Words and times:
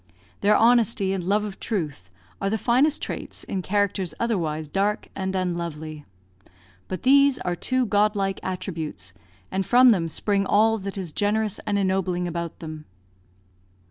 Their 0.39 0.55
honesty 0.55 1.13
and 1.13 1.23
love 1.23 1.43
of 1.43 1.59
truth 1.59 2.09
are 2.41 2.49
the 2.49 2.57
finest 2.57 3.03
traits 3.03 3.43
in 3.43 3.61
characters 3.61 4.15
otherwise 4.19 4.67
dark 4.67 5.09
and 5.15 5.35
unlovely. 5.35 6.05
But 6.87 7.03
these 7.03 7.37
are 7.37 7.55
two 7.55 7.85
God 7.85 8.15
like 8.15 8.39
attributes, 8.41 9.13
and 9.51 9.63
from 9.63 9.89
them 9.89 10.09
spring 10.09 10.43
all 10.47 10.79
that 10.79 10.97
is 10.97 11.13
generous 11.13 11.59
and 11.67 11.77
ennobling 11.77 12.27
about 12.27 12.61
them. 12.61 12.85